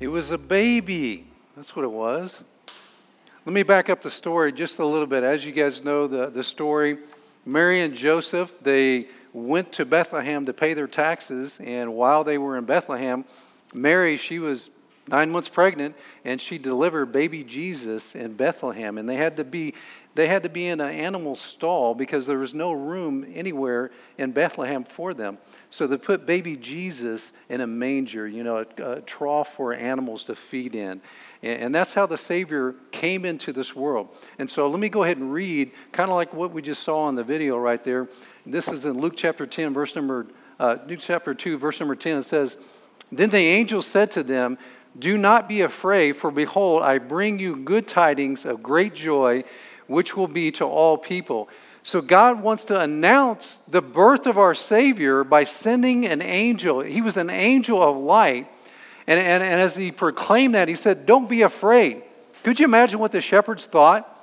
It 0.00 0.08
was 0.08 0.30
a 0.30 0.38
baby. 0.38 1.26
That's 1.56 1.74
what 1.74 1.84
it 1.84 1.90
was. 1.90 2.44
Let 3.44 3.52
me 3.52 3.64
back 3.64 3.90
up 3.90 4.00
the 4.00 4.12
story 4.12 4.52
just 4.52 4.78
a 4.78 4.86
little 4.86 5.08
bit. 5.08 5.24
As 5.24 5.44
you 5.44 5.50
guys 5.50 5.82
know, 5.82 6.06
the, 6.06 6.28
the 6.28 6.44
story 6.44 6.98
Mary 7.44 7.80
and 7.80 7.94
Joseph, 7.94 8.54
they 8.62 9.08
went 9.32 9.72
to 9.72 9.84
Bethlehem 9.84 10.46
to 10.46 10.52
pay 10.52 10.72
their 10.72 10.86
taxes. 10.86 11.58
And 11.58 11.94
while 11.94 12.22
they 12.22 12.38
were 12.38 12.56
in 12.56 12.64
Bethlehem, 12.64 13.24
Mary, 13.74 14.16
she 14.16 14.38
was 14.38 14.70
nine 15.08 15.30
months 15.30 15.48
pregnant, 15.48 15.96
and 16.24 16.40
she 16.40 16.58
delivered 16.58 17.06
baby 17.06 17.44
Jesus 17.44 18.14
in 18.14 18.34
Bethlehem. 18.34 18.98
And 18.98 19.08
they 19.08 19.16
had 19.16 19.36
to 19.38 19.44
be 19.44 19.74
they 20.18 20.26
had 20.26 20.42
to 20.42 20.48
be 20.48 20.66
in 20.66 20.80
an 20.80 20.90
animal 20.90 21.36
stall 21.36 21.94
because 21.94 22.26
there 22.26 22.40
was 22.40 22.52
no 22.52 22.72
room 22.72 23.24
anywhere 23.36 23.92
in 24.16 24.32
Bethlehem 24.32 24.82
for 24.82 25.14
them. 25.14 25.38
So 25.70 25.86
they 25.86 25.96
put 25.96 26.26
baby 26.26 26.56
Jesus 26.56 27.30
in 27.48 27.60
a 27.60 27.68
manger, 27.68 28.26
you 28.26 28.42
know, 28.42 28.66
a, 28.78 28.82
a 28.82 29.00
trough 29.02 29.54
for 29.54 29.72
animals 29.72 30.24
to 30.24 30.34
feed 30.34 30.74
in. 30.74 31.00
And, 31.40 31.62
and 31.62 31.74
that's 31.74 31.92
how 31.92 32.06
the 32.06 32.18
Savior 32.18 32.74
came 32.90 33.24
into 33.24 33.52
this 33.52 33.76
world. 33.76 34.08
And 34.40 34.50
so 34.50 34.66
let 34.66 34.80
me 34.80 34.88
go 34.88 35.04
ahead 35.04 35.18
and 35.18 35.32
read, 35.32 35.70
kind 35.92 36.10
of 36.10 36.16
like 36.16 36.34
what 36.34 36.52
we 36.52 36.62
just 36.62 36.82
saw 36.82 37.08
in 37.08 37.14
the 37.14 37.22
video 37.22 37.56
right 37.56 37.84
there. 37.84 38.08
This 38.44 38.66
is 38.66 38.86
in 38.86 38.98
Luke 38.98 39.14
chapter 39.16 39.46
10, 39.46 39.72
verse 39.72 39.94
number, 39.94 40.26
uh, 40.58 40.78
Luke 40.88 40.98
chapter 41.00 41.32
2, 41.32 41.58
verse 41.58 41.78
number 41.78 41.94
10. 41.94 42.18
It 42.18 42.22
says, 42.24 42.56
Then 43.12 43.30
the 43.30 43.36
angel 43.36 43.82
said 43.82 44.10
to 44.12 44.24
them, 44.24 44.58
Do 44.98 45.16
not 45.16 45.48
be 45.48 45.60
afraid, 45.60 46.16
for 46.16 46.30
behold, 46.30 46.82
I 46.82 46.98
bring 46.98 47.38
you 47.38 47.56
good 47.56 47.86
tidings 47.86 48.44
of 48.44 48.62
great 48.62 48.94
joy 48.94 49.44
which 49.86 50.16
will 50.16 50.28
be 50.28 50.50
to 50.52 50.64
all 50.64 50.98
people. 50.98 51.48
So 51.82 52.00
God 52.00 52.42
wants 52.42 52.64
to 52.66 52.78
announce 52.78 53.58
the 53.66 53.80
birth 53.80 54.26
of 54.26 54.38
our 54.38 54.54
Savior 54.54 55.24
by 55.24 55.44
sending 55.44 56.04
an 56.04 56.20
angel. 56.20 56.80
He 56.80 57.00
was 57.00 57.16
an 57.16 57.30
angel 57.30 57.82
of 57.82 57.96
light. 57.96 58.50
And, 59.06 59.18
and, 59.18 59.42
and 59.42 59.60
as 59.60 59.74
he 59.74 59.90
proclaimed 59.90 60.54
that, 60.54 60.68
he 60.68 60.74
said, 60.74 61.06
Don't 61.06 61.28
be 61.28 61.42
afraid. 61.42 62.02
Could 62.44 62.60
you 62.60 62.66
imagine 62.66 62.98
what 62.98 63.12
the 63.12 63.20
shepherds 63.20 63.64
thought? 63.64 64.14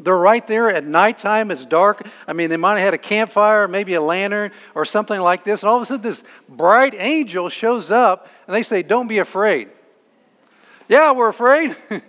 They're 0.00 0.16
right 0.16 0.46
there 0.46 0.70
at 0.70 0.86
nighttime, 0.86 1.50
it's 1.50 1.64
dark. 1.64 2.06
I 2.26 2.32
mean, 2.32 2.50
they 2.50 2.56
might 2.56 2.78
have 2.78 2.84
had 2.84 2.94
a 2.94 2.98
campfire, 2.98 3.66
maybe 3.66 3.94
a 3.94 4.00
lantern, 4.00 4.52
or 4.74 4.84
something 4.84 5.20
like 5.20 5.44
this. 5.44 5.62
And 5.62 5.68
all 5.68 5.76
of 5.76 5.82
a 5.82 5.86
sudden, 5.86 6.02
this 6.02 6.22
bright 6.48 6.94
angel 6.96 7.48
shows 7.48 7.90
up, 7.90 8.28
and 8.46 8.54
they 8.54 8.62
say, 8.62 8.82
Don't 8.82 9.08
be 9.08 9.18
afraid. 9.18 9.68
Yeah, 10.88 11.12
we're 11.12 11.28
afraid. 11.28 11.76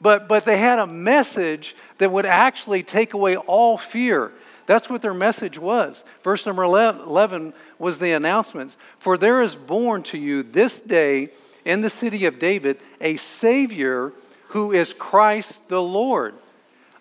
but, 0.00 0.28
but 0.28 0.44
they 0.44 0.58
had 0.58 0.78
a 0.78 0.86
message 0.86 1.76
that 1.98 2.10
would 2.10 2.26
actually 2.26 2.82
take 2.82 3.14
away 3.14 3.36
all 3.36 3.78
fear. 3.78 4.32
That's 4.66 4.88
what 4.88 5.02
their 5.02 5.14
message 5.14 5.58
was. 5.58 6.04
Verse 6.22 6.44
number 6.46 6.62
11 6.62 7.54
was 7.78 7.98
the 7.98 8.12
announcements 8.12 8.76
For 8.98 9.16
there 9.16 9.42
is 9.42 9.54
born 9.54 10.02
to 10.04 10.18
you 10.18 10.42
this 10.42 10.80
day 10.80 11.30
in 11.64 11.82
the 11.82 11.90
city 11.90 12.26
of 12.26 12.38
David 12.38 12.78
a 13.00 13.16
Savior 13.16 14.12
who 14.48 14.72
is 14.72 14.92
Christ 14.92 15.58
the 15.68 15.82
Lord. 15.82 16.34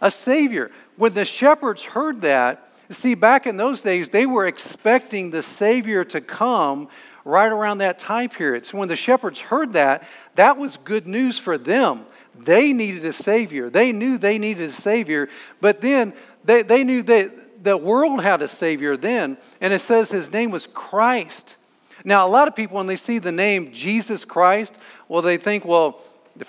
A 0.02 0.12
Savior. 0.12 0.72
When 0.98 1.14
the 1.14 1.26
shepherds 1.26 1.84
heard 1.84 2.22
that, 2.22 2.72
see, 2.90 3.16
back 3.16 3.48
in 3.48 3.58
those 3.58 3.82
days, 3.82 4.10
they 4.10 4.26
were 4.26 4.48
expecting 4.48 5.32
the 5.32 5.44
Savior 5.44 6.04
to 6.06 6.22
come 6.22 6.90
right 7.26 7.52
around 7.52 7.78
that 7.80 8.00
time 8.00 8.30
period. 8.30 8.66
So 8.66 8.78
when 8.78 8.88
the 8.88 8.96
shepherds 8.96 9.40
heard 9.40 9.74
that, 9.74 10.08
that 10.36 10.58
was 10.58 10.78
good 10.78 11.08
news 11.08 11.40
for 11.40 11.58
them. 11.58 12.06
They 12.38 12.74
needed 12.74 13.06
a 13.06 13.14
Savior. 13.14 13.70
They 13.70 13.92
knew 13.92 14.18
they 14.18 14.40
needed 14.40 14.70
a 14.70 14.72
Savior, 14.72 15.30
but 15.62 15.82
then 15.82 16.14
they, 16.44 16.64
they 16.64 16.84
knew 16.84 17.04
that 17.04 17.64
the 17.64 17.78
world 17.78 18.22
had 18.22 18.42
a 18.42 18.48
Savior 18.48 18.98
then, 18.98 19.38
and 19.62 19.72
it 19.72 19.80
says 19.80 20.10
his 20.10 20.32
name 20.32 20.52
was 20.52 20.68
Christ. 20.74 21.56
Now, 22.04 22.28
a 22.28 22.30
lot 22.30 22.48
of 22.48 22.56
people, 22.56 22.78
when 22.78 22.88
they 22.88 22.98
see 22.98 23.20
the 23.20 23.32
name 23.32 23.72
Jesus 23.72 24.26
Christ, 24.26 24.78
well, 25.08 25.22
they 25.22 25.38
think, 25.38 25.64
well, 25.64 26.02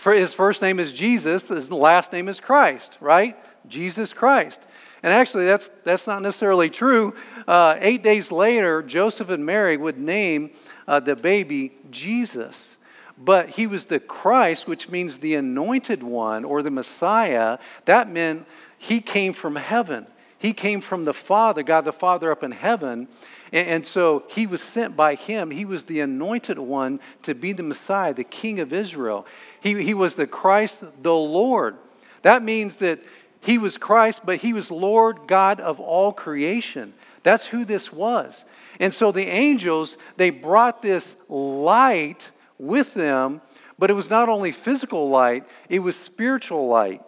his 0.04 0.32
first 0.32 0.62
name 0.62 0.80
is 0.80 0.92
Jesus, 0.92 1.48
his 1.48 1.70
last 1.70 2.12
name 2.12 2.28
is 2.28 2.40
Christ, 2.40 2.96
right? 3.00 3.36
Jesus 3.68 4.12
Christ. 4.12 4.62
And 5.04 5.12
actually, 5.12 5.44
that's, 5.44 5.70
that's 5.84 6.06
not 6.06 6.22
necessarily 6.22 6.70
true. 6.70 7.12
Uh, 7.46 7.76
eight 7.78 8.02
days 8.02 8.32
later, 8.32 8.82
Joseph 8.82 9.28
and 9.28 9.44
Mary 9.44 9.76
would 9.76 9.98
name 9.98 10.52
uh, 10.88 10.98
the 10.98 11.14
baby 11.14 11.72
Jesus. 11.90 12.76
But 13.18 13.50
he 13.50 13.66
was 13.66 13.84
the 13.84 14.00
Christ, 14.00 14.66
which 14.66 14.88
means 14.88 15.18
the 15.18 15.34
anointed 15.34 16.02
one 16.02 16.42
or 16.42 16.62
the 16.62 16.70
Messiah. 16.70 17.58
That 17.84 18.10
meant 18.10 18.46
he 18.78 19.02
came 19.02 19.34
from 19.34 19.56
heaven. 19.56 20.06
He 20.38 20.54
came 20.54 20.80
from 20.80 21.04
the 21.04 21.12
Father, 21.12 21.62
God 21.62 21.84
the 21.84 21.92
Father 21.92 22.32
up 22.32 22.42
in 22.42 22.52
heaven. 22.52 23.08
And, 23.52 23.84
so 23.86 24.24
he 24.28 24.46
was 24.46 24.62
sent 24.62 24.96
by 24.96 25.16
him. 25.16 25.50
He 25.50 25.66
was 25.66 25.84
the 25.84 26.00
anointed 26.00 26.58
one 26.58 26.98
to 27.22 27.34
be 27.34 27.52
the 27.52 27.62
Messiah, 27.62 28.14
the 28.14 28.24
King 28.24 28.58
of 28.58 28.72
Israel. 28.72 29.26
He, 29.60 29.82
he 29.82 29.92
was 29.92 30.16
the 30.16 30.26
Christ, 30.26 30.80
the 31.02 31.14
Lord. 31.14 31.76
That 32.22 32.42
means 32.42 32.76
that 32.76 33.00
he 33.44 33.58
was 33.58 33.76
Christ, 33.76 34.22
but 34.24 34.38
he 34.38 34.54
was 34.54 34.70
Lord 34.70 35.26
God 35.26 35.60
of 35.60 35.78
all 35.78 36.14
creation. 36.14 36.94
That's 37.22 37.44
who 37.44 37.66
this 37.66 37.92
was. 37.92 38.42
And 38.80 38.94
so 38.94 39.12
the 39.12 39.26
angels, 39.26 39.98
they 40.16 40.30
brought 40.30 40.80
this 40.80 41.14
light 41.28 42.30
with 42.58 42.94
them, 42.94 43.42
but 43.78 43.90
it 43.90 43.94
was 43.94 44.08
not 44.08 44.30
only 44.30 44.50
physical 44.50 45.10
light, 45.10 45.44
it 45.68 45.80
was 45.80 45.94
spiritual 45.94 46.68
light. 46.68 47.02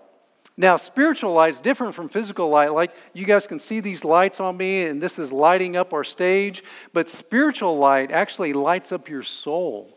Now, 0.58 0.76
spiritual 0.76 1.32
light 1.32 1.54
is 1.54 1.60
different 1.62 1.94
from 1.94 2.10
physical 2.10 2.50
light. 2.50 2.72
Like 2.72 2.94
you 3.14 3.24
guys 3.24 3.46
can 3.46 3.58
see 3.58 3.80
these 3.80 4.04
lights 4.04 4.38
on 4.38 4.58
me, 4.58 4.82
and 4.82 5.00
this 5.00 5.18
is 5.18 5.32
lighting 5.32 5.74
up 5.74 5.94
our 5.94 6.04
stage. 6.04 6.62
But 6.92 7.08
spiritual 7.08 7.78
light 7.78 8.10
actually 8.12 8.52
lights 8.52 8.92
up 8.92 9.08
your 9.08 9.22
soul. 9.22 9.95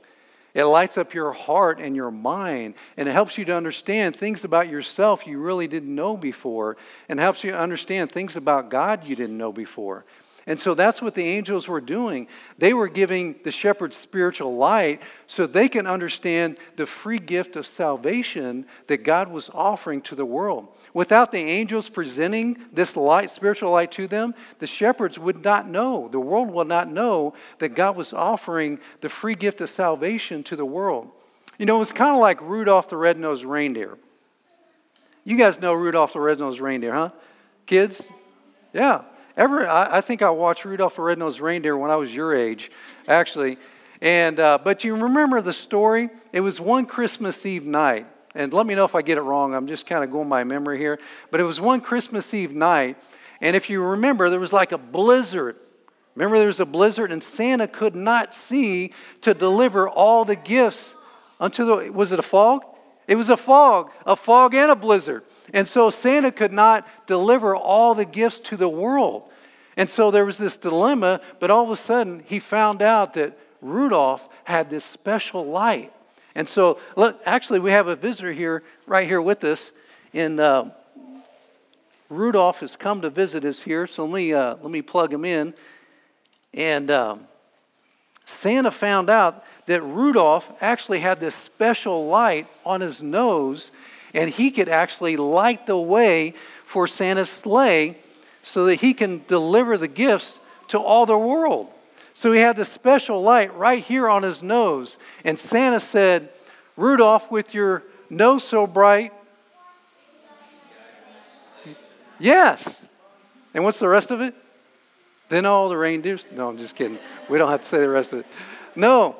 It 0.53 0.65
lights 0.65 0.97
up 0.97 1.13
your 1.13 1.31
heart 1.31 1.79
and 1.79 1.95
your 1.95 2.11
mind, 2.11 2.75
and 2.97 3.07
it 3.07 3.11
helps 3.11 3.37
you 3.37 3.45
to 3.45 3.55
understand 3.55 4.15
things 4.15 4.43
about 4.43 4.69
yourself 4.69 5.27
you 5.27 5.39
really 5.39 5.67
didn't 5.67 5.93
know 5.93 6.17
before, 6.17 6.77
and 7.07 7.19
helps 7.19 7.43
you 7.43 7.53
understand 7.53 8.11
things 8.11 8.35
about 8.35 8.69
God 8.69 9.05
you 9.05 9.15
didn't 9.15 9.37
know 9.37 9.51
before. 9.51 10.05
And 10.49 10.59
so 10.59 10.73
that's 10.73 10.99
what 10.99 11.13
the 11.13 11.27
angels 11.27 11.67
were 11.67 11.79
doing. 11.79 12.27
They 12.57 12.73
were 12.73 12.87
giving 12.87 13.35
the 13.43 13.51
shepherds 13.51 13.95
spiritual 13.95 14.57
light 14.57 15.03
so 15.27 15.45
they 15.45 15.69
can 15.69 15.85
understand 15.85 16.57
the 16.75 16.87
free 16.87 17.19
gift 17.19 17.55
of 17.55 17.67
salvation 17.67 18.65
that 18.87 19.03
God 19.03 19.29
was 19.29 19.51
offering 19.53 20.01
to 20.01 20.15
the 20.15 20.25
world. 20.25 20.67
Without 20.91 21.31
the 21.31 21.37
angels 21.37 21.87
presenting 21.87 22.57
this 22.73 22.95
light, 22.95 23.29
spiritual 23.29 23.69
light 23.69 23.91
to 23.91 24.07
them, 24.07 24.33
the 24.57 24.65
shepherds 24.65 25.19
would 25.19 25.45
not 25.45 25.69
know, 25.69 26.07
the 26.11 26.19
world 26.19 26.49
would 26.49 26.67
not 26.67 26.91
know 26.91 27.35
that 27.59 27.75
God 27.75 27.95
was 27.95 28.11
offering 28.11 28.79
the 29.01 29.09
free 29.09 29.35
gift 29.35 29.61
of 29.61 29.69
salvation 29.69 30.41
to 30.45 30.55
the 30.55 30.65
world. 30.65 31.11
You 31.59 31.67
know, 31.67 31.75
it 31.75 31.79
was 31.79 31.91
kind 31.91 32.11
of 32.11 32.19
like 32.19 32.41
Rudolph 32.41 32.89
the 32.89 32.97
Red-Nosed 32.97 33.45
Reindeer. 33.45 33.99
You 35.23 35.37
guys 35.37 35.59
know 35.59 35.73
Rudolph 35.73 36.13
the 36.13 36.21
Red-Nosed 36.21 36.59
Reindeer, 36.59 36.93
huh? 36.95 37.09
Kids? 37.67 38.07
Yeah. 38.73 39.03
Ever, 39.39 39.65
I, 39.65 39.99
I 39.99 40.01
think 40.01 40.21
I 40.21 40.29
watched 40.29 40.65
Rudolph 40.65 40.97
the 40.97 41.01
Red-Nosed 41.01 41.39
Reindeer 41.39 41.77
when 41.77 41.89
I 41.89 41.95
was 41.95 42.13
your 42.13 42.35
age, 42.35 42.69
actually. 43.07 43.57
And, 44.01 44.37
uh, 44.37 44.59
but 44.61 44.83
you 44.83 44.93
remember 44.97 45.39
the 45.39 45.53
story? 45.53 46.09
It 46.33 46.41
was 46.41 46.59
one 46.59 46.85
Christmas 46.85 47.45
Eve 47.45 47.65
night. 47.65 48.05
And 48.35 48.53
let 48.53 48.65
me 48.65 48.75
know 48.75 48.83
if 48.83 48.95
I 48.95 49.01
get 49.01 49.17
it 49.17 49.21
wrong. 49.21 49.55
I'm 49.55 49.65
just 49.65 49.85
kind 49.85 50.03
of 50.03 50.11
going 50.11 50.27
by 50.27 50.43
memory 50.43 50.77
here. 50.77 50.99
But 51.31 51.39
it 51.39 51.45
was 51.45 51.61
one 51.61 51.79
Christmas 51.79 52.33
Eve 52.33 52.51
night. 52.51 52.97
And 53.39 53.55
if 53.55 53.69
you 53.69 53.81
remember, 53.81 54.29
there 54.29 54.41
was 54.41 54.51
like 54.51 54.73
a 54.73 54.77
blizzard. 54.77 55.55
Remember, 56.15 56.37
there 56.37 56.47
was 56.47 56.59
a 56.59 56.65
blizzard, 56.65 57.09
and 57.09 57.23
Santa 57.23 57.65
could 57.65 57.95
not 57.95 58.33
see 58.33 58.91
to 59.21 59.33
deliver 59.33 59.87
all 59.87 60.25
the 60.25 60.35
gifts 60.35 60.95
unto 61.39 61.63
the. 61.63 61.91
Was 61.93 62.11
it 62.11 62.19
a 62.19 62.23
fog? 62.23 62.65
It 63.07 63.15
was 63.15 63.29
a 63.29 63.37
fog, 63.37 63.91
a 64.05 64.17
fog 64.17 64.53
and 64.53 64.69
a 64.69 64.75
blizzard. 64.75 65.23
And 65.53 65.67
so 65.67 65.89
Santa 65.89 66.31
could 66.31 66.53
not 66.53 66.87
deliver 67.07 67.55
all 67.55 67.95
the 67.95 68.05
gifts 68.05 68.39
to 68.39 68.57
the 68.57 68.69
world. 68.69 69.23
And 69.77 69.89
so 69.89 70.11
there 70.11 70.25
was 70.25 70.37
this 70.37 70.57
dilemma, 70.57 71.21
but 71.39 71.49
all 71.49 71.63
of 71.63 71.71
a 71.71 71.75
sudden 71.75 72.23
he 72.25 72.39
found 72.39 72.81
out 72.81 73.13
that 73.13 73.37
Rudolph 73.61 74.27
had 74.43 74.69
this 74.69 74.85
special 74.85 75.45
light. 75.45 75.93
And 76.35 76.47
so, 76.47 76.79
look, 76.95 77.19
actually, 77.25 77.59
we 77.59 77.71
have 77.71 77.87
a 77.87 77.95
visitor 77.95 78.31
here, 78.31 78.63
right 78.85 79.07
here 79.07 79.21
with 79.21 79.43
us. 79.43 79.71
And 80.13 80.39
uh, 80.39 80.65
Rudolph 82.09 82.61
has 82.61 82.75
come 82.75 83.01
to 83.01 83.09
visit 83.09 83.45
us 83.45 83.59
here, 83.59 83.85
so 83.85 84.05
let 84.05 84.13
me, 84.13 84.33
uh, 84.33 84.55
let 84.61 84.71
me 84.71 84.81
plug 84.81 85.13
him 85.13 85.25
in. 85.25 85.53
And 86.53 86.89
um, 86.89 87.27
Santa 88.25 88.71
found 88.71 89.09
out 89.09 89.43
that 89.65 89.81
Rudolph 89.81 90.51
actually 90.61 90.99
had 90.99 91.19
this 91.19 91.35
special 91.35 92.07
light 92.07 92.47
on 92.65 92.81
his 92.81 93.01
nose, 93.01 93.71
and 94.13 94.29
he 94.29 94.51
could 94.51 94.69
actually 94.69 95.17
light 95.17 95.65
the 95.65 95.77
way 95.77 96.33
for 96.65 96.87
Santa's 96.87 97.29
sleigh 97.29 97.97
so 98.43 98.65
that 98.65 98.75
he 98.75 98.93
can 98.93 99.23
deliver 99.27 99.77
the 99.77 99.87
gifts 99.87 100.39
to 100.69 100.79
all 100.79 101.05
the 101.05 101.17
world. 101.17 101.69
So 102.13 102.31
he 102.31 102.39
had 102.39 102.55
this 102.55 102.71
special 102.71 103.21
light 103.21 103.55
right 103.55 103.83
here 103.83 104.09
on 104.09 104.23
his 104.23 104.43
nose. 104.43 104.97
And 105.23 105.39
Santa 105.39 105.79
said, 105.79 106.29
Rudolph, 106.75 107.31
with 107.31 107.53
your 107.53 107.83
nose 108.09 108.43
so 108.43 108.67
bright. 108.67 109.13
Yes. 112.19 112.83
And 113.53 113.63
what's 113.63 113.79
the 113.79 113.87
rest 113.87 114.11
of 114.11 114.21
it? 114.21 114.35
Then 115.29 115.45
all 115.45 115.69
the 115.69 115.77
reindeers. 115.77 116.25
No, 116.31 116.49
I'm 116.49 116.57
just 116.57 116.75
kidding. 116.75 116.99
We 117.29 117.37
don't 117.37 117.49
have 117.49 117.61
to 117.61 117.65
say 117.65 117.79
the 117.79 117.89
rest 117.89 118.13
of 118.13 118.19
it. 118.19 118.25
No. 118.75 119.15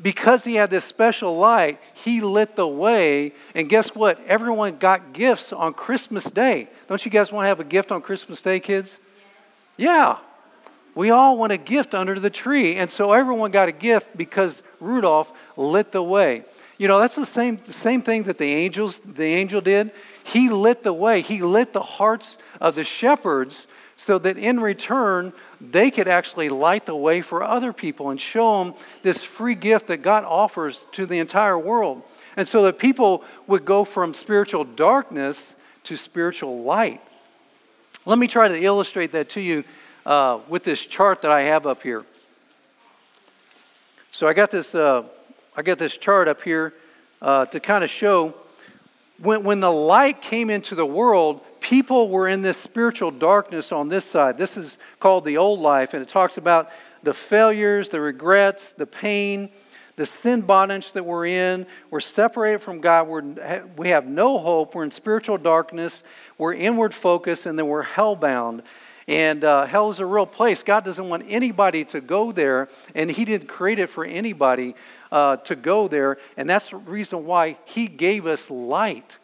Because 0.00 0.44
he 0.44 0.54
had 0.56 0.70
this 0.70 0.84
special 0.84 1.36
light, 1.36 1.80
he 1.94 2.20
lit 2.20 2.56
the 2.56 2.66
way. 2.66 3.32
And 3.54 3.68
guess 3.68 3.94
what? 3.94 4.20
Everyone 4.26 4.76
got 4.76 5.12
gifts 5.12 5.52
on 5.52 5.74
Christmas 5.74 6.24
Day. 6.24 6.68
Don't 6.88 7.04
you 7.04 7.10
guys 7.10 7.32
want 7.32 7.44
to 7.44 7.48
have 7.48 7.60
a 7.60 7.64
gift 7.64 7.90
on 7.90 8.02
Christmas 8.02 8.42
Day, 8.42 8.60
kids? 8.60 8.98
Yeah. 9.76 10.18
We 10.94 11.10
all 11.10 11.36
want 11.36 11.52
a 11.52 11.58
gift 11.58 11.94
under 11.94 12.18
the 12.18 12.30
tree. 12.30 12.76
And 12.76 12.90
so 12.90 13.12
everyone 13.12 13.50
got 13.50 13.68
a 13.68 13.72
gift 13.72 14.16
because 14.16 14.62
Rudolph 14.80 15.30
lit 15.56 15.92
the 15.92 16.02
way. 16.02 16.44
You 16.78 16.88
know, 16.88 17.00
that's 17.00 17.14
the 17.14 17.26
same, 17.26 17.56
the 17.56 17.72
same 17.72 18.02
thing 18.02 18.24
that 18.24 18.38
the 18.38 18.52
angels, 18.52 19.00
the 19.00 19.24
angel 19.24 19.60
did. 19.60 19.92
He 20.24 20.50
lit 20.50 20.82
the 20.82 20.92
way. 20.92 21.22
He 21.22 21.40
lit 21.40 21.72
the 21.72 21.82
hearts 21.82 22.36
of 22.60 22.74
the 22.74 22.84
shepherds 22.84 23.66
so 23.96 24.18
that 24.18 24.36
in 24.36 24.60
return, 24.60 25.32
they 25.58 25.90
could 25.90 26.06
actually 26.06 26.50
light 26.50 26.84
the 26.84 26.94
way 26.94 27.22
for 27.22 27.42
other 27.42 27.72
people 27.72 28.10
and 28.10 28.20
show 28.20 28.62
them 28.62 28.74
this 29.02 29.24
free 29.24 29.54
gift 29.54 29.86
that 29.86 29.98
God 29.98 30.24
offers 30.24 30.84
to 30.92 31.06
the 31.06 31.18
entire 31.18 31.58
world. 31.58 32.02
And 32.36 32.46
so 32.46 32.62
that 32.64 32.78
people 32.78 33.24
would 33.46 33.64
go 33.64 33.84
from 33.84 34.12
spiritual 34.12 34.64
darkness 34.64 35.54
to 35.84 35.96
spiritual 35.96 36.62
light. 36.62 37.00
Let 38.04 38.18
me 38.18 38.26
try 38.26 38.48
to 38.48 38.62
illustrate 38.62 39.12
that 39.12 39.30
to 39.30 39.40
you 39.40 39.64
uh, 40.04 40.40
with 40.46 40.62
this 40.62 40.80
chart 40.80 41.22
that 41.22 41.30
I 41.30 41.42
have 41.42 41.66
up 41.66 41.82
here. 41.82 42.04
So 44.10 44.28
I 44.28 44.34
got 44.34 44.50
this, 44.50 44.74
uh, 44.74 45.04
I 45.58 45.62
got 45.62 45.78
this 45.78 45.96
chart 45.96 46.28
up 46.28 46.42
here 46.42 46.74
uh, 47.22 47.46
to 47.46 47.60
kind 47.60 47.82
of 47.82 47.88
show 47.88 48.34
when, 49.18 49.42
when 49.42 49.60
the 49.60 49.72
light 49.72 50.20
came 50.20 50.50
into 50.50 50.74
the 50.74 50.84
world, 50.84 51.40
people 51.60 52.10
were 52.10 52.28
in 52.28 52.42
this 52.42 52.58
spiritual 52.58 53.10
darkness 53.10 53.72
on 53.72 53.88
this 53.88 54.04
side. 54.04 54.36
This 54.36 54.58
is 54.58 54.76
called 55.00 55.24
the 55.24 55.38
old 55.38 55.60
life, 55.60 55.94
and 55.94 56.02
it 56.02 56.10
talks 56.10 56.36
about 56.36 56.68
the 57.02 57.14
failures, 57.14 57.88
the 57.88 58.02
regrets, 58.02 58.72
the 58.72 58.84
pain, 58.84 59.48
the 59.96 60.04
sin 60.04 60.42
bondage 60.42 60.92
that 60.92 61.06
we're 61.06 61.24
in. 61.24 61.66
We're 61.90 62.00
separated 62.00 62.60
from 62.60 62.82
God. 62.82 63.08
We're, 63.08 63.64
we 63.78 63.88
have 63.88 64.06
no 64.06 64.38
hope. 64.38 64.74
We're 64.74 64.84
in 64.84 64.90
spiritual 64.90 65.38
darkness. 65.38 66.02
We're 66.36 66.52
inward 66.52 66.92
focused, 66.92 67.46
and 67.46 67.58
then 67.58 67.66
we're 67.66 67.84
hellbound. 67.84 68.60
And 69.08 69.44
uh, 69.44 69.66
hell 69.66 69.88
is 69.90 70.00
a 70.00 70.06
real 70.06 70.26
place. 70.26 70.62
God 70.62 70.84
doesn't 70.84 71.08
want 71.08 71.24
anybody 71.28 71.84
to 71.86 72.00
go 72.00 72.32
there, 72.32 72.68
and 72.94 73.10
He 73.10 73.24
didn't 73.24 73.48
create 73.48 73.78
it 73.78 73.88
for 73.88 74.04
anybody 74.04 74.74
uh, 75.12 75.36
to 75.36 75.54
go 75.54 75.86
there. 75.86 76.18
And 76.36 76.50
that's 76.50 76.70
the 76.70 76.76
reason 76.76 77.24
why 77.24 77.56
He 77.64 77.86
gave 77.86 78.26
us 78.26 78.50
light. 78.50 79.18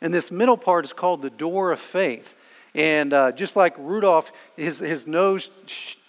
And 0.00 0.12
this 0.12 0.30
middle 0.30 0.56
part 0.56 0.84
is 0.84 0.92
called 0.92 1.22
the 1.22 1.30
door 1.30 1.72
of 1.72 1.80
faith. 1.80 2.34
And 2.74 3.12
uh, 3.14 3.32
just 3.32 3.56
like 3.56 3.74
Rudolph, 3.78 4.30
his, 4.54 4.78
his 4.78 5.06
nose 5.06 5.50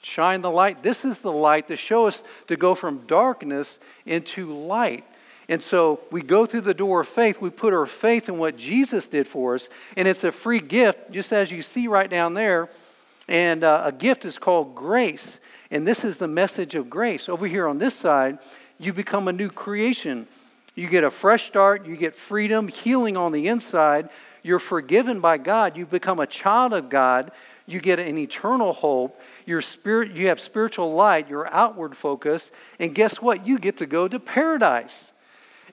shined 0.01 0.44
the 0.44 0.51
light, 0.51 0.83
this 0.83 1.06
is 1.06 1.21
the 1.21 1.31
light 1.31 1.69
to 1.69 1.77
show 1.77 2.07
us 2.07 2.21
to 2.47 2.57
go 2.57 2.75
from 2.75 3.07
darkness 3.07 3.79
into 4.06 4.53
light. 4.53 5.06
And 5.47 5.62
so 5.62 6.01
we 6.12 6.21
go 6.21 6.45
through 6.45 6.62
the 6.62 6.74
door 6.74 7.01
of 7.01 7.07
faith. 7.07 7.39
We 7.39 7.50
put 7.50 7.74
our 7.74 7.85
faith 7.85 8.27
in 8.27 8.38
what 8.38 8.57
Jesus 8.57 9.07
did 9.07 9.27
for 9.27 9.56
us. 9.56 9.69
And 9.95 10.06
it's 10.09 10.25
a 10.25 10.31
free 10.33 10.59
gift, 10.59 11.12
just 11.12 11.31
as 11.31 11.51
you 11.51 11.62
see 11.62 11.88
right 11.88 12.09
down 12.09 12.33
there. 12.33 12.69
And 13.27 13.63
uh, 13.63 13.81
a 13.85 13.91
gift 13.91 14.25
is 14.25 14.38
called 14.38 14.75
grace. 14.75 15.39
And 15.69 15.88
this 15.88 16.03
is 16.03 16.18
the 16.18 16.27
message 16.27 16.75
of 16.75 16.89
grace. 16.89 17.27
Over 17.27 17.47
here 17.47 17.68
on 17.68 17.77
this 17.77 17.95
side, 17.95 18.39
you 18.77 18.94
become 18.94 19.27
a 19.27 19.33
new 19.33 19.50
creation. 19.50 20.27
You 20.75 20.88
get 20.88 21.03
a 21.03 21.12
fresh 21.12 21.47
start, 21.47 21.85
you 21.88 21.97
get 21.97 22.15
freedom, 22.15 22.68
healing 22.68 23.18
on 23.18 23.31
the 23.31 23.47
inside. 23.47 24.09
You're 24.44 24.59
forgiven 24.59 25.19
by 25.19 25.39
God. 25.39 25.75
You 25.75 25.85
become 25.85 26.19
a 26.19 26.27
child 26.27 26.71
of 26.74 26.89
God. 26.89 27.31
You 27.65 27.81
get 27.81 28.00
an 28.00 28.18
eternal 28.18 28.71
hope. 28.71 29.19
Your 29.45 29.62
spirit, 29.62 30.12
you 30.12 30.27
have 30.27 30.39
spiritual 30.39 30.94
light, 30.94 31.27
your 31.29 31.53
outward 31.53 31.97
focus. 31.97 32.51
And 32.79 32.95
guess 32.95 33.21
what? 33.21 33.45
You 33.45 33.59
get 33.59 33.77
to 33.77 33.85
go 33.85 34.07
to 34.07 34.19
paradise. 34.19 35.12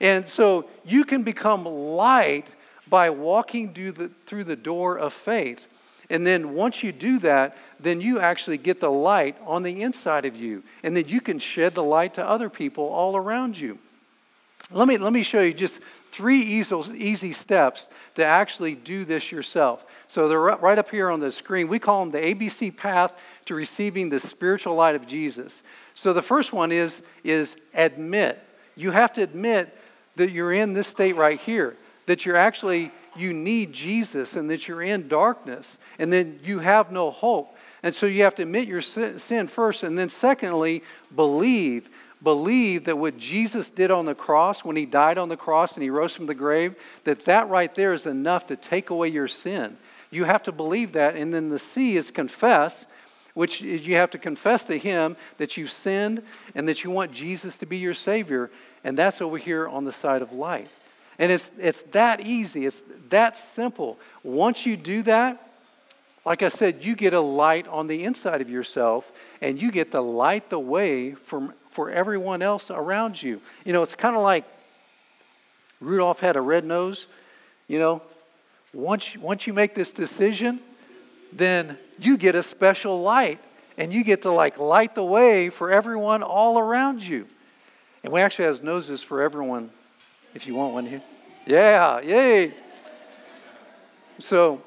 And 0.00 0.26
so 0.26 0.68
you 0.84 1.04
can 1.04 1.22
become 1.22 1.64
light 1.64 2.48
by 2.88 3.10
walking 3.10 3.72
through 3.72 3.92
the, 3.92 4.10
through 4.26 4.44
the 4.44 4.56
door 4.56 4.98
of 4.98 5.12
faith. 5.12 5.68
And 6.10 6.26
then 6.26 6.54
once 6.54 6.82
you 6.82 6.92
do 6.92 7.18
that, 7.20 7.56
then 7.80 8.00
you 8.00 8.20
actually 8.20 8.58
get 8.58 8.80
the 8.80 8.90
light 8.90 9.36
on 9.44 9.62
the 9.62 9.82
inside 9.82 10.24
of 10.24 10.36
you. 10.36 10.62
And 10.82 10.96
then 10.96 11.08
you 11.08 11.20
can 11.20 11.38
shed 11.38 11.74
the 11.74 11.82
light 11.82 12.14
to 12.14 12.26
other 12.26 12.50
people 12.50 12.84
all 12.84 13.16
around 13.16 13.58
you. 13.58 13.78
Let 14.70 14.88
me, 14.88 14.96
let 14.96 15.12
me 15.12 15.22
show 15.22 15.40
you 15.40 15.52
just 15.52 15.80
three 16.10 16.40
easy, 16.40 16.74
easy 16.96 17.32
steps 17.32 17.88
to 18.14 18.24
actually 18.24 18.74
do 18.74 19.04
this 19.04 19.30
yourself. 19.30 19.84
So 20.08 20.28
they're 20.28 20.40
right 20.40 20.78
up 20.78 20.90
here 20.90 21.10
on 21.10 21.20
the 21.20 21.32
screen. 21.32 21.68
We 21.68 21.78
call 21.78 22.04
them 22.04 22.12
the 22.12 22.34
ABC 22.34 22.76
path 22.76 23.12
to 23.46 23.54
receiving 23.54 24.08
the 24.08 24.20
spiritual 24.20 24.74
light 24.74 24.94
of 24.94 25.06
Jesus. 25.06 25.62
So 25.94 26.12
the 26.12 26.22
first 26.22 26.52
one 26.52 26.72
is, 26.72 27.02
is 27.24 27.56
admit. 27.74 28.42
You 28.76 28.90
have 28.90 29.12
to 29.14 29.22
admit 29.22 29.76
that 30.16 30.30
you're 30.30 30.52
in 30.52 30.72
this 30.72 30.86
state 30.86 31.16
right 31.16 31.38
here, 31.38 31.76
that 32.06 32.24
you're 32.24 32.36
actually, 32.36 32.92
you 33.16 33.32
need 33.32 33.72
Jesus 33.72 34.34
and 34.34 34.50
that 34.50 34.68
you're 34.68 34.82
in 34.82 35.08
darkness 35.08 35.78
and 35.98 36.12
then 36.12 36.40
you 36.42 36.60
have 36.60 36.90
no 36.92 37.10
hope. 37.10 37.56
And 37.82 37.94
so 37.94 38.06
you 38.06 38.22
have 38.24 38.34
to 38.36 38.42
admit 38.42 38.66
your 38.66 38.80
sin 38.80 39.48
first. 39.48 39.82
And 39.82 39.98
then, 39.98 40.08
secondly, 40.08 40.82
believe 41.14 41.88
believe 42.24 42.84
that 42.84 42.98
what 42.98 43.18
Jesus 43.18 43.70
did 43.70 43.90
on 43.90 44.06
the 44.06 44.14
cross, 44.14 44.64
when 44.64 44.76
he 44.76 44.86
died 44.86 45.18
on 45.18 45.28
the 45.28 45.36
cross 45.36 45.74
and 45.74 45.82
he 45.82 45.90
rose 45.90 46.14
from 46.14 46.26
the 46.26 46.34
grave, 46.34 46.74
that 47.04 47.26
that 47.26 47.48
right 47.48 47.72
there 47.74 47.92
is 47.92 48.06
enough 48.06 48.46
to 48.46 48.56
take 48.56 48.90
away 48.90 49.08
your 49.08 49.28
sin. 49.28 49.76
You 50.10 50.24
have 50.24 50.42
to 50.44 50.52
believe 50.52 50.92
that. 50.92 51.14
And 51.14 51.32
then 51.32 51.50
the 51.50 51.58
C 51.58 51.96
is 51.96 52.10
confess, 52.10 52.86
which 53.34 53.62
is 53.62 53.86
you 53.86 53.96
have 53.96 54.10
to 54.10 54.18
confess 54.18 54.64
to 54.64 54.78
him 54.78 55.16
that 55.36 55.56
you've 55.56 55.70
sinned 55.70 56.22
and 56.54 56.66
that 56.66 56.82
you 56.82 56.90
want 56.90 57.12
Jesus 57.12 57.56
to 57.58 57.66
be 57.66 57.76
your 57.76 57.94
Savior. 57.94 58.50
And 58.82 58.98
that's 58.98 59.20
over 59.20 59.36
here 59.36 59.68
on 59.68 59.84
the 59.84 59.92
side 59.92 60.22
of 60.22 60.32
light. 60.32 60.70
And 61.18 61.30
it's, 61.30 61.50
it's 61.58 61.82
that 61.92 62.22
easy, 62.22 62.66
it's 62.66 62.82
that 63.10 63.36
simple. 63.36 63.98
Once 64.22 64.66
you 64.66 64.76
do 64.76 65.02
that, 65.02 65.40
like 66.24 66.42
I 66.42 66.48
said, 66.48 66.84
you 66.84 66.96
get 66.96 67.12
a 67.12 67.20
light 67.20 67.68
on 67.68 67.86
the 67.86 68.04
inside 68.04 68.40
of 68.40 68.48
yourself 68.48 69.10
and 69.42 69.60
you 69.60 69.70
get 69.70 69.90
to 69.90 70.00
light 70.00 70.48
the 70.48 70.58
way 70.58 71.12
from 71.12 71.52
for 71.74 71.90
everyone 71.90 72.40
else 72.40 72.70
around 72.70 73.20
you. 73.20 73.40
You 73.64 73.72
know, 73.72 73.82
it's 73.82 73.96
kind 73.96 74.14
of 74.14 74.22
like 74.22 74.44
Rudolph 75.80 76.20
had 76.20 76.36
a 76.36 76.40
red 76.40 76.64
nose. 76.64 77.06
You 77.66 77.80
know, 77.80 78.02
once, 78.72 79.16
once 79.16 79.46
you 79.46 79.52
make 79.52 79.74
this 79.74 79.90
decision, 79.90 80.60
then 81.32 81.76
you 81.98 82.16
get 82.16 82.36
a 82.36 82.44
special 82.44 83.00
light 83.02 83.40
and 83.76 83.92
you 83.92 84.04
get 84.04 84.22
to 84.22 84.30
like 84.30 84.58
light 84.58 84.94
the 84.94 85.02
way 85.02 85.50
for 85.50 85.70
everyone 85.70 86.22
all 86.22 86.60
around 86.60 87.02
you. 87.02 87.26
And 88.04 88.12
we 88.12 88.20
actually 88.20 88.44
has 88.44 88.62
noses 88.62 89.02
for 89.02 89.20
everyone 89.20 89.70
if 90.32 90.46
you 90.46 90.54
want 90.54 90.74
one 90.74 90.86
here. 90.86 91.02
Yeah, 91.44 92.00
yay. 92.00 92.54
So, 94.18 94.62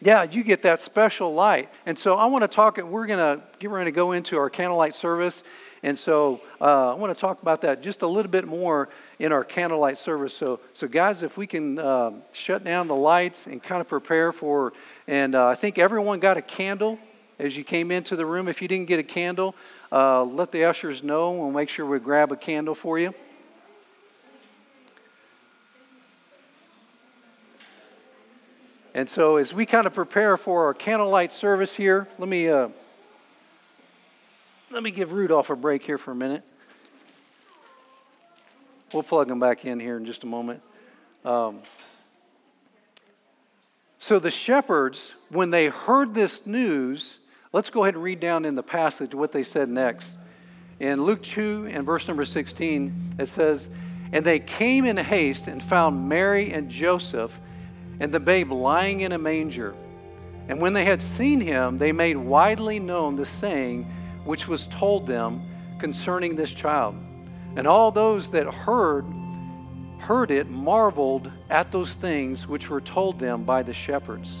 yeah, 0.00 0.24
you 0.24 0.42
get 0.42 0.62
that 0.62 0.80
special 0.80 1.32
light. 1.32 1.68
And 1.86 1.96
so 1.96 2.16
I 2.16 2.26
want 2.26 2.42
to 2.42 2.48
talk, 2.48 2.76
we're 2.76 3.06
going 3.06 3.18
to 3.18 3.42
get 3.60 3.70
ready 3.70 3.90
to 3.90 3.94
go 3.94 4.12
into 4.12 4.36
our 4.36 4.50
candlelight 4.50 4.94
service. 4.94 5.42
And 5.84 5.96
so 5.96 6.40
uh, 6.60 6.92
I 6.92 6.94
want 6.94 7.14
to 7.14 7.20
talk 7.20 7.40
about 7.42 7.60
that 7.62 7.82
just 7.82 8.02
a 8.02 8.06
little 8.06 8.30
bit 8.30 8.46
more 8.46 8.88
in 9.20 9.32
our 9.32 9.44
candlelight 9.44 9.98
service. 9.98 10.36
So, 10.36 10.60
so 10.72 10.88
guys, 10.88 11.22
if 11.22 11.36
we 11.36 11.46
can 11.46 11.78
uh, 11.78 12.12
shut 12.32 12.64
down 12.64 12.88
the 12.88 12.96
lights 12.96 13.46
and 13.46 13.62
kind 13.62 13.80
of 13.80 13.88
prepare 13.88 14.32
for, 14.32 14.72
and 15.06 15.34
uh, 15.34 15.46
I 15.46 15.54
think 15.54 15.78
everyone 15.78 16.18
got 16.18 16.36
a 16.36 16.42
candle 16.42 16.98
as 17.38 17.56
you 17.56 17.64
came 17.64 17.90
into 17.90 18.16
the 18.16 18.26
room. 18.26 18.48
If 18.48 18.60
you 18.60 18.68
didn't 18.68 18.86
get 18.86 18.98
a 18.98 19.04
candle, 19.04 19.54
uh, 19.90 20.24
let 20.24 20.50
the 20.50 20.64
ushers 20.64 21.02
know. 21.02 21.32
We'll 21.32 21.50
make 21.50 21.68
sure 21.68 21.86
we 21.86 21.98
grab 22.00 22.32
a 22.32 22.36
candle 22.36 22.74
for 22.74 22.98
you. 22.98 23.14
And 28.94 29.08
so, 29.08 29.36
as 29.36 29.54
we 29.54 29.64
kind 29.64 29.86
of 29.86 29.94
prepare 29.94 30.36
for 30.36 30.66
our 30.66 30.74
candlelight 30.74 31.32
service 31.32 31.72
here, 31.72 32.06
let 32.18 32.28
me 32.28 32.48
uh, 32.48 32.68
let 34.70 34.82
me 34.82 34.90
give 34.90 35.12
Rudolph 35.12 35.48
a 35.50 35.56
break 35.56 35.82
here 35.82 35.98
for 35.98 36.10
a 36.10 36.14
minute. 36.14 36.42
We'll 38.92 39.02
plug 39.02 39.30
him 39.30 39.40
back 39.40 39.64
in 39.64 39.80
here 39.80 39.96
in 39.96 40.04
just 40.04 40.24
a 40.24 40.26
moment. 40.26 40.62
Um, 41.24 41.60
so 43.98 44.18
the 44.18 44.30
shepherds, 44.30 45.12
when 45.30 45.50
they 45.50 45.68
heard 45.68 46.12
this 46.12 46.44
news, 46.44 47.18
let's 47.52 47.70
go 47.70 47.84
ahead 47.84 47.94
and 47.94 48.02
read 48.02 48.20
down 48.20 48.44
in 48.44 48.54
the 48.54 48.62
passage 48.62 49.14
what 49.14 49.32
they 49.32 49.42
said 49.42 49.68
next. 49.68 50.16
In 50.80 51.04
Luke 51.04 51.22
2 51.22 51.68
and 51.70 51.86
verse 51.86 52.08
number 52.08 52.24
16, 52.24 53.14
it 53.18 53.28
says, 53.28 53.68
And 54.10 54.24
they 54.24 54.40
came 54.40 54.84
in 54.84 54.96
haste 54.96 55.46
and 55.46 55.62
found 55.62 56.08
Mary 56.08 56.52
and 56.52 56.68
Joseph 56.68 57.38
and 58.02 58.10
the 58.10 58.18
babe 58.18 58.50
lying 58.50 59.02
in 59.02 59.12
a 59.12 59.18
manger. 59.18 59.76
And 60.48 60.60
when 60.60 60.72
they 60.72 60.84
had 60.84 61.00
seen 61.00 61.40
him, 61.40 61.78
they 61.78 61.92
made 61.92 62.16
widely 62.16 62.80
known 62.80 63.14
the 63.14 63.24
saying 63.24 63.84
which 64.24 64.48
was 64.48 64.66
told 64.66 65.06
them 65.06 65.40
concerning 65.78 66.34
this 66.34 66.50
child. 66.50 66.96
And 67.54 67.64
all 67.64 67.92
those 67.92 68.28
that 68.30 68.52
heard 68.52 69.04
heard 70.00 70.32
it 70.32 70.50
marveled 70.50 71.30
at 71.48 71.70
those 71.70 71.94
things 71.94 72.44
which 72.44 72.68
were 72.68 72.80
told 72.80 73.20
them 73.20 73.44
by 73.44 73.62
the 73.62 73.72
shepherds. 73.72 74.32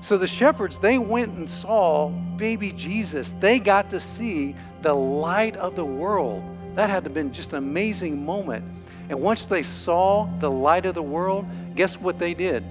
So 0.00 0.16
the 0.16 0.28
shepherds, 0.28 0.78
they 0.78 0.98
went 0.98 1.36
and 1.36 1.50
saw 1.50 2.10
baby 2.36 2.70
Jesus. 2.70 3.34
They 3.40 3.58
got 3.58 3.90
to 3.90 3.98
see 3.98 4.54
the 4.82 4.94
light 4.94 5.56
of 5.56 5.74
the 5.74 5.84
world. 5.84 6.44
That 6.76 6.90
had 6.90 7.02
to 7.02 7.08
have 7.08 7.14
been 7.14 7.32
just 7.32 7.54
an 7.54 7.58
amazing 7.58 8.24
moment. 8.24 8.64
And 9.08 9.22
once 9.22 9.46
they 9.46 9.62
saw 9.62 10.26
the 10.38 10.50
light 10.50 10.84
of 10.84 10.94
the 10.94 11.02
world, 11.02 11.46
guess 11.74 11.96
what 11.96 12.18
they 12.18 12.34
did? 12.34 12.62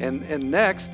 And, 0.00 0.22
and 0.24 0.50
next, 0.50 0.90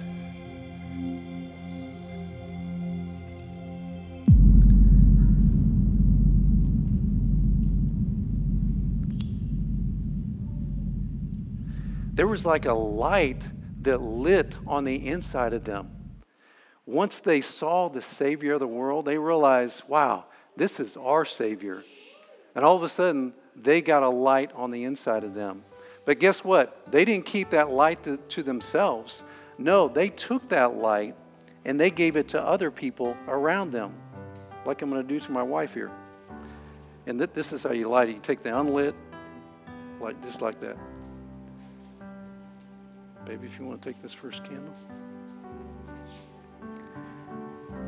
there 12.14 12.26
was 12.26 12.44
like 12.44 12.66
a 12.66 12.74
light 12.74 13.42
that 13.82 14.02
lit 14.02 14.54
on 14.66 14.84
the 14.84 15.06
inside 15.06 15.54
of 15.54 15.64
them. 15.64 15.99
Once 16.90 17.20
they 17.20 17.40
saw 17.40 17.88
the 17.88 18.02
Savior 18.02 18.54
of 18.54 18.60
the 18.60 18.66
world, 18.66 19.04
they 19.04 19.16
realized, 19.16 19.80
wow, 19.86 20.24
this 20.56 20.80
is 20.80 20.96
our 20.96 21.24
Savior. 21.24 21.84
And 22.56 22.64
all 22.64 22.74
of 22.74 22.82
a 22.82 22.88
sudden, 22.88 23.32
they 23.54 23.80
got 23.80 24.02
a 24.02 24.08
light 24.08 24.50
on 24.56 24.72
the 24.72 24.82
inside 24.82 25.22
of 25.22 25.32
them. 25.32 25.62
But 26.04 26.18
guess 26.18 26.42
what? 26.42 26.90
They 26.90 27.04
didn't 27.04 27.26
keep 27.26 27.50
that 27.50 27.70
light 27.70 28.02
to, 28.28 28.42
themselves. 28.42 29.22
No, 29.56 29.86
they 29.86 30.08
took 30.08 30.48
that 30.48 30.74
light 30.74 31.14
and 31.64 31.78
they 31.78 31.92
gave 31.92 32.16
it 32.16 32.26
to 32.28 32.42
other 32.42 32.72
people 32.72 33.16
around 33.28 33.70
them, 33.70 33.94
like 34.66 34.82
I'm 34.82 34.90
going 34.90 35.00
to 35.00 35.08
do 35.08 35.20
to 35.20 35.30
my 35.30 35.44
wife 35.44 35.72
here. 35.72 35.92
And 37.06 37.18
th- 37.18 37.30
this 37.34 37.52
is 37.52 37.62
how 37.62 37.70
you 37.70 37.88
light 37.88 38.08
it. 38.08 38.14
You 38.16 38.20
take 38.20 38.42
the 38.42 38.58
unlit, 38.58 38.96
like 40.00 40.20
just 40.24 40.42
like 40.42 40.60
that. 40.60 40.76
Baby, 43.24 43.46
if 43.46 43.60
you 43.60 43.64
want 43.64 43.80
to 43.80 43.88
take 43.88 44.02
this 44.02 44.12
first 44.12 44.42
candle. 44.42 44.74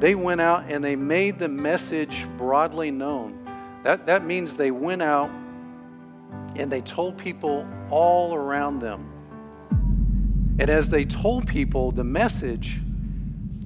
They 0.02 0.16
went 0.16 0.40
out 0.40 0.64
and 0.66 0.82
they 0.82 0.96
made 0.96 1.38
the 1.38 1.46
message 1.46 2.26
broadly 2.36 2.90
known. 2.90 3.38
That, 3.84 4.04
that 4.06 4.24
means 4.24 4.56
they 4.56 4.72
went 4.72 5.00
out 5.00 5.30
and 6.56 6.72
they 6.72 6.80
told 6.80 7.16
people 7.16 7.64
all 7.88 8.34
around 8.34 8.80
them. 8.80 10.56
And 10.58 10.68
as 10.68 10.88
they 10.88 11.04
told 11.04 11.46
people 11.46 11.92
the 11.92 12.02
message, 12.02 12.80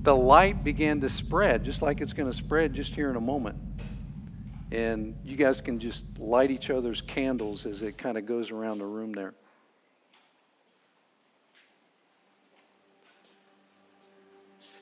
the 0.02 0.14
light 0.14 0.62
began 0.62 1.00
to 1.00 1.09
spread, 1.09 1.64
just 1.64 1.81
like 1.81 2.02
it's 2.02 2.12
going 2.12 2.31
to 2.31 2.37
spread 2.37 2.75
just 2.75 2.95
here 2.95 3.09
in 3.09 3.16
a 3.16 3.21
moment. 3.21 3.57
And 4.71 5.16
you 5.25 5.38
guys 5.38 5.62
can 5.62 5.78
just 5.78 6.05
light 6.19 6.50
each 6.50 6.69
other's 6.69 7.00
candles 7.00 7.64
as 7.64 7.81
it 7.81 7.97
kind 7.97 8.19
of 8.19 8.26
goes 8.26 8.50
around 8.50 8.76
the 8.76 8.85
room 8.85 9.12
there. 9.12 9.33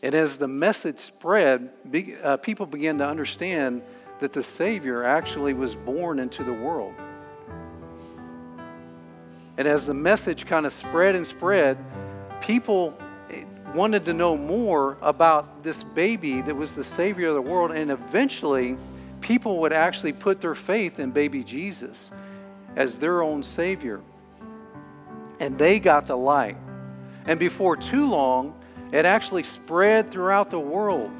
And 0.04 0.14
as 0.14 0.36
the 0.36 0.46
message 0.46 0.98
spread, 0.98 1.70
uh, 2.22 2.36
people 2.36 2.66
began 2.66 2.98
to 2.98 3.06
understand 3.06 3.80
that 4.20 4.34
the 4.34 4.42
Savior 4.42 5.02
actually 5.02 5.54
was 5.54 5.74
born 5.74 6.18
into 6.18 6.44
the 6.44 6.52
world. 6.52 6.92
And 9.56 9.66
as 9.66 9.86
the 9.86 9.94
message 9.94 10.44
kind 10.44 10.66
of 10.66 10.74
spread 10.74 11.14
and 11.14 11.26
spread, 11.26 11.78
people 12.42 12.92
eh, 13.30 13.44
wanted 13.74 14.04
to 14.04 14.12
know 14.12 14.36
more 14.36 14.98
about 15.00 15.62
this 15.62 15.82
baby 15.82 16.42
that 16.42 16.54
was 16.54 16.72
the 16.72 16.84
Savior 16.84 17.28
of 17.28 17.36
the 17.36 17.50
world. 17.50 17.70
And 17.70 17.90
eventually, 17.90 18.76
people 19.22 19.60
would 19.60 19.72
actually 19.72 20.12
put 20.12 20.38
their 20.38 20.54
faith 20.54 21.00
in 21.00 21.12
baby 21.12 21.42
Jesus 21.42 22.10
as 22.76 22.98
their 22.98 23.22
own 23.22 23.42
Savior. 23.42 24.02
And 25.40 25.56
they 25.56 25.80
got 25.80 26.08
the 26.08 26.16
light. 26.16 26.58
And 27.24 27.40
before 27.40 27.74
too 27.74 28.06
long, 28.06 28.54
it 28.94 29.04
actually 29.04 29.42
spread 29.42 30.12
throughout 30.12 30.50
the 30.50 30.60
world. 30.60 31.10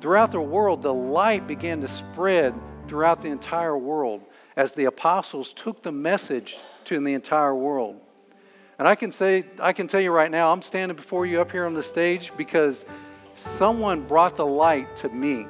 Throughout 0.00 0.32
the 0.32 0.40
world, 0.40 0.82
the 0.82 0.92
light 0.92 1.46
began 1.46 1.80
to 1.82 1.86
spread 1.86 2.52
throughout 2.88 3.22
the 3.22 3.28
entire 3.28 3.78
world 3.78 4.20
as 4.56 4.72
the 4.72 4.86
apostles 4.86 5.52
took 5.52 5.80
the 5.84 5.92
message 5.92 6.56
to 6.86 6.98
the 6.98 7.14
entire 7.14 7.54
world. 7.54 8.00
And 8.80 8.88
I 8.88 8.96
can 8.96 9.12
say, 9.12 9.44
I 9.60 9.72
can 9.72 9.86
tell 9.86 10.00
you 10.00 10.10
right 10.10 10.30
now, 10.30 10.50
I'm 10.50 10.60
standing 10.60 10.96
before 10.96 11.24
you 11.24 11.40
up 11.40 11.52
here 11.52 11.66
on 11.66 11.74
the 11.74 11.84
stage 11.84 12.32
because 12.36 12.84
someone 13.58 14.08
brought 14.08 14.34
the 14.34 14.44
light 14.46 14.96
to 14.96 15.08
me. 15.08 15.46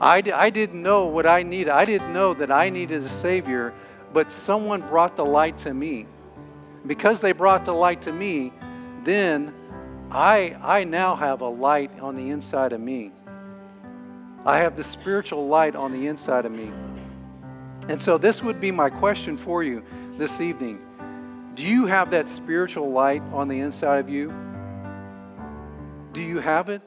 I, 0.00 0.22
I 0.32 0.50
didn't 0.50 0.80
know 0.80 1.06
what 1.06 1.26
I 1.26 1.42
needed. 1.42 1.70
I 1.70 1.84
didn't 1.84 2.12
know 2.12 2.32
that 2.34 2.52
I 2.52 2.70
needed 2.70 3.02
a 3.02 3.08
Savior, 3.08 3.74
but 4.12 4.30
someone 4.30 4.82
brought 4.82 5.16
the 5.16 5.24
light 5.24 5.58
to 5.58 5.74
me. 5.74 6.06
Because 6.86 7.20
they 7.20 7.32
brought 7.32 7.64
the 7.64 7.74
light 7.74 8.02
to 8.02 8.12
me, 8.12 8.52
then 9.02 9.52
I, 10.10 10.56
I 10.62 10.84
now 10.84 11.16
have 11.16 11.40
a 11.40 11.48
light 11.48 11.90
on 12.00 12.14
the 12.14 12.30
inside 12.30 12.72
of 12.72 12.80
me. 12.80 13.12
I 14.44 14.58
have 14.58 14.76
the 14.76 14.84
spiritual 14.84 15.48
light 15.48 15.74
on 15.74 15.92
the 15.92 16.06
inside 16.06 16.46
of 16.46 16.52
me. 16.52 16.70
And 17.88 18.00
so, 18.00 18.16
this 18.16 18.42
would 18.42 18.60
be 18.60 18.70
my 18.70 18.90
question 18.90 19.36
for 19.36 19.62
you 19.62 19.82
this 20.16 20.40
evening. 20.40 20.80
Do 21.54 21.62
you 21.62 21.86
have 21.86 22.10
that 22.10 22.28
spiritual 22.28 22.90
light 22.90 23.22
on 23.32 23.48
the 23.48 23.58
inside 23.60 23.98
of 23.98 24.08
you? 24.08 24.32
Do 26.12 26.20
you 26.20 26.38
have 26.38 26.68
it? 26.68 26.82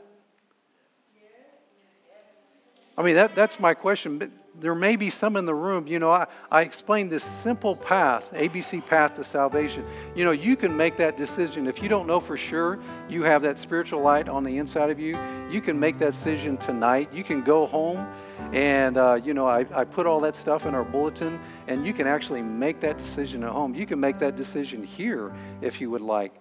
I 2.97 3.01
mean, 3.01 3.15
that, 3.15 3.33
that's 3.35 3.59
my 3.59 3.73
question. 3.73 4.31
There 4.59 4.75
may 4.75 4.95
be 4.95 5.09
some 5.09 5.37
in 5.37 5.45
the 5.45 5.55
room. 5.55 5.87
You 5.87 5.99
know, 5.99 6.11
I, 6.11 6.27
I 6.51 6.61
explained 6.61 7.11
this 7.11 7.23
simple 7.23 7.75
path, 7.75 8.31
ABC 8.33 8.85
path 8.85 9.15
to 9.15 9.23
salvation. 9.23 9.85
You 10.15 10.25
know, 10.25 10.31
you 10.31 10.55
can 10.55 10.75
make 10.75 10.97
that 10.97 11.17
decision. 11.17 11.67
If 11.67 11.81
you 11.81 11.89
don't 11.89 12.07
know 12.07 12.19
for 12.19 12.37
sure 12.37 12.79
you 13.09 13.23
have 13.23 13.41
that 13.43 13.57
spiritual 13.57 14.01
light 14.01 14.27
on 14.27 14.43
the 14.43 14.57
inside 14.57 14.89
of 14.89 14.99
you, 14.99 15.17
you 15.49 15.61
can 15.61 15.79
make 15.79 15.97
that 15.99 16.13
decision 16.13 16.57
tonight. 16.57 17.13
You 17.13 17.23
can 17.23 17.41
go 17.41 17.65
home 17.65 18.05
and, 18.51 18.97
uh, 18.97 19.19
you 19.23 19.33
know, 19.33 19.47
I, 19.47 19.65
I 19.73 19.83
put 19.83 20.05
all 20.05 20.19
that 20.21 20.35
stuff 20.35 20.65
in 20.65 20.73
our 20.73 20.83
bulletin, 20.83 21.39
and 21.67 21.85
you 21.85 21.93
can 21.93 22.07
actually 22.07 22.41
make 22.41 22.79
that 22.79 22.97
decision 22.97 23.43
at 23.43 23.51
home. 23.51 23.75
You 23.75 23.85
can 23.85 23.99
make 23.99 24.17
that 24.19 24.35
decision 24.35 24.83
here 24.83 25.31
if 25.61 25.79
you 25.79 25.91
would 25.91 26.01
like. 26.01 26.33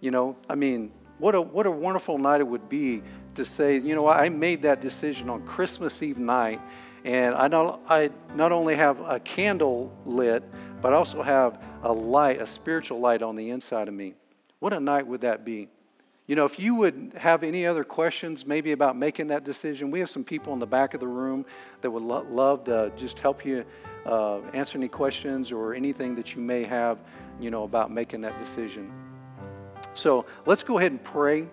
You 0.00 0.12
know, 0.12 0.36
I 0.48 0.54
mean, 0.54 0.92
what 1.18 1.34
a, 1.34 1.40
what 1.40 1.66
a 1.66 1.70
wonderful 1.70 2.16
night 2.18 2.40
it 2.40 2.46
would 2.46 2.68
be 2.68 3.02
to 3.34 3.44
say, 3.44 3.78
you 3.78 3.94
know, 3.96 4.06
I 4.08 4.28
made 4.28 4.62
that 4.62 4.80
decision 4.80 5.28
on 5.28 5.44
Christmas 5.44 6.00
Eve 6.00 6.18
night, 6.18 6.60
and 7.08 7.34
I 7.34 7.48
not, 7.48 7.80
I 7.88 8.10
not 8.34 8.52
only 8.52 8.74
have 8.74 9.00
a 9.00 9.18
candle 9.18 9.90
lit, 10.04 10.44
but 10.82 10.92
I 10.92 10.96
also 10.96 11.22
have 11.22 11.58
a 11.82 11.90
light, 11.90 12.38
a 12.38 12.46
spiritual 12.46 13.00
light 13.00 13.22
on 13.22 13.34
the 13.34 13.48
inside 13.48 13.88
of 13.88 13.94
me. 13.94 14.12
What 14.58 14.74
a 14.74 14.80
night 14.80 15.06
would 15.06 15.22
that 15.22 15.42
be? 15.42 15.70
You 16.26 16.36
know, 16.36 16.44
if 16.44 16.58
you 16.58 16.74
would 16.74 17.14
have 17.16 17.44
any 17.44 17.64
other 17.64 17.82
questions, 17.82 18.44
maybe 18.44 18.72
about 18.72 18.94
making 18.94 19.28
that 19.28 19.42
decision, 19.42 19.90
we 19.90 20.00
have 20.00 20.10
some 20.10 20.22
people 20.22 20.52
in 20.52 20.58
the 20.58 20.66
back 20.66 20.92
of 20.92 21.00
the 21.00 21.06
room 21.06 21.46
that 21.80 21.90
would 21.90 22.02
lo- 22.02 22.26
love 22.28 22.64
to 22.64 22.92
just 22.94 23.18
help 23.20 23.42
you 23.42 23.64
uh, 24.04 24.40
answer 24.52 24.76
any 24.76 24.88
questions 24.88 25.50
or 25.50 25.72
anything 25.72 26.14
that 26.14 26.34
you 26.34 26.42
may 26.42 26.62
have, 26.62 26.98
you 27.40 27.50
know, 27.50 27.62
about 27.62 27.90
making 27.90 28.20
that 28.20 28.38
decision. 28.38 28.92
So 29.94 30.26
let's 30.44 30.62
go 30.62 30.76
ahead 30.76 30.92
and 30.92 31.02
pray 31.02 31.48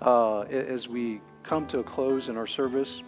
uh, 0.00 0.40
as 0.40 0.88
we 0.88 1.20
come 1.42 1.66
to 1.66 1.80
a 1.80 1.84
close 1.84 2.30
in 2.30 2.38
our 2.38 2.46
service. 2.46 3.02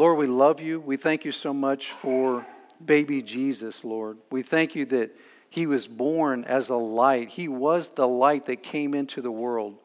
Lord, 0.00 0.16
we 0.16 0.26
love 0.28 0.62
you. 0.62 0.80
We 0.80 0.96
thank 0.96 1.26
you 1.26 1.30
so 1.30 1.52
much 1.52 1.90
for 1.90 2.46
baby 2.82 3.20
Jesus, 3.20 3.84
Lord. 3.84 4.16
We 4.30 4.40
thank 4.40 4.74
you 4.74 4.86
that 4.86 5.14
he 5.50 5.66
was 5.66 5.86
born 5.86 6.44
as 6.44 6.70
a 6.70 6.74
light. 6.74 7.28
He 7.28 7.48
was 7.48 7.88
the 7.88 8.08
light 8.08 8.46
that 8.46 8.62
came 8.62 8.94
into 8.94 9.20
the 9.20 9.30
world. 9.30 9.76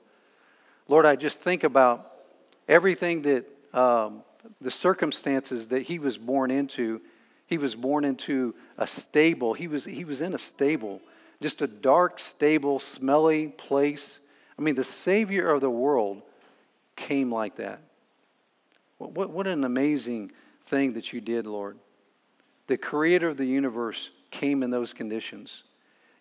Lord, 0.87 1.05
I 1.05 1.17
just 1.17 1.41
think 1.41 1.65
about 1.65 2.13
everything 2.65 3.23
that 3.23 3.45
um, 3.77 4.23
the 4.61 4.71
circumstances 4.71 5.67
that 5.67 5.81
he 5.81 5.99
was 5.99 6.17
born 6.17 6.49
into. 6.49 7.01
He 7.45 7.57
was 7.57 7.75
born 7.75 8.05
into 8.05 8.55
a 8.77 8.87
stable. 8.87 9.53
He 9.53 9.67
was, 9.67 9.83
he 9.83 10.05
was 10.05 10.21
in 10.21 10.33
a 10.33 10.39
stable, 10.39 11.01
just 11.41 11.61
a 11.61 11.67
dark, 11.67 12.21
stable, 12.21 12.79
smelly 12.79 13.47
place. 13.47 14.19
I 14.57 14.61
mean, 14.61 14.75
the 14.75 14.83
Savior 14.85 15.51
of 15.51 15.59
the 15.59 15.69
world 15.69 16.21
came 16.95 17.33
like 17.33 17.57
that. 17.57 17.81
What, 18.97 19.29
what 19.29 19.47
an 19.47 19.63
amazing 19.63 20.31
thing 20.67 20.93
that 20.93 21.13
you 21.13 21.21
did, 21.21 21.45
Lord. 21.45 21.77
The 22.67 22.77
creator 22.77 23.29
of 23.29 23.37
the 23.37 23.45
universe 23.45 24.09
came 24.31 24.63
in 24.63 24.71
those 24.71 24.93
conditions. 24.93 25.63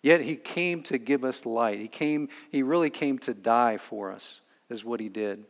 Yet 0.01 0.21
he 0.21 0.35
came 0.35 0.83
to 0.83 0.97
give 0.97 1.23
us 1.23 1.45
light. 1.45 1.79
He 1.79 1.87
came, 1.87 2.29
he 2.51 2.61
really 2.61 2.89
came 2.89 3.17
to 3.19 3.33
die 3.33 3.77
for 3.77 4.11
us, 4.11 4.41
is 4.69 4.85
what 4.85 4.99
he 4.99 5.09
did. 5.09 5.43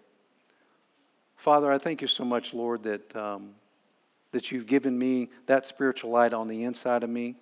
Father, 1.36 1.72
I 1.72 1.78
thank 1.78 2.02
you 2.02 2.08
so 2.08 2.24
much, 2.24 2.54
Lord, 2.54 2.84
that, 2.84 3.16
um, 3.16 3.52
that 4.32 4.52
you've 4.52 4.66
given 4.66 4.98
me 4.98 5.30
that 5.48 5.66
spiritual 5.66 6.12
light 6.12 6.34
on 6.34 6.48
the 6.48 6.64
inside 6.64 7.04
of 7.04 7.10
me. 7.10 7.36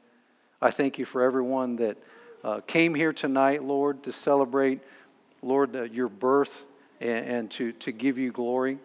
I 0.61 0.71
thank 0.71 0.97
you 0.97 1.05
for 1.05 1.21
everyone 1.21 1.75
that 1.75 1.97
uh, 2.43 2.61
came 2.61 2.95
here 2.95 3.13
tonight, 3.13 3.63
Lord, 3.63 4.03
to 4.03 4.11
celebrate 4.11 4.81
Lord, 5.43 5.75
uh, 5.75 5.83
your 5.83 6.09
birth 6.09 6.65
and, 6.99 7.25
and, 7.25 7.51
to, 7.51 7.73
to 7.73 7.91
give 7.91 8.17
you 8.17 8.31
glory. 8.31 8.79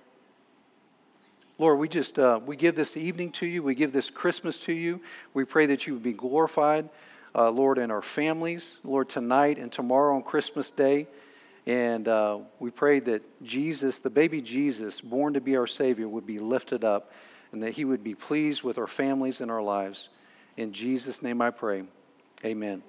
Lord, 1.61 1.81
we 1.81 1.89
just 1.89 2.21
uh, 2.21 2.39
we 2.45 2.55
give 2.55 2.77
this 2.77 2.97
evening 2.97 3.33
to 3.33 3.47
you. 3.47 3.65
We 3.65 3.75
give 3.75 3.93
this 3.93 4.11
Christmas 4.11 4.59
to 4.61 4.73
you. 4.73 5.01
We 5.35 5.45
pray 5.45 5.67
that 5.67 5.87
you 5.87 5.95
would 5.95 6.05
be 6.05 6.13
glorified, 6.13 6.89
uh, 7.35 7.51
Lord, 7.51 7.79
in 7.79 7.91
our 7.91 8.03
families, 8.03 8.77
Lord, 8.85 9.09
tonight 9.09 9.59
and 9.59 9.73
tomorrow 9.73 10.15
on 10.15 10.23
Christmas 10.23 10.71
Day. 10.71 11.09
And 11.67 12.07
uh, 12.07 12.39
we 12.61 12.71
pray 12.71 13.01
that 13.01 13.43
Jesus, 13.43 13.99
the 13.99 14.09
baby 14.09 14.41
Jesus, 14.41 15.01
born 15.01 15.35
to 15.35 15.41
be 15.41 15.57
our 15.57 15.67
Savior, 15.67 16.09
would 16.09 16.27
be 16.27 16.39
lifted 16.39 16.85
up 16.85 17.13
and 17.53 17.63
that 17.63 17.73
he 17.73 17.85
would 17.85 18.05
be 18.05 18.15
pleased 18.15 18.63
with 18.63 18.79
our 18.79 18.87
families 18.87 19.41
and 19.41 19.51
our 19.51 19.63
lives. 19.63 20.09
In 20.57 20.73
Jesus' 20.73 21.23
name 21.23 21.43
I 21.43 21.51
pray. 21.51 21.83
Amen. 22.45 22.83